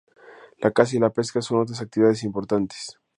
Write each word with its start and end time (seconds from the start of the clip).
La 0.57 0.71
caza 0.71 0.95
y 0.95 0.99
la 0.99 1.11
pesca 1.11 1.43
son 1.43 1.59
otras 1.59 1.79
actividades 1.79 2.23
importantes. 2.23 2.97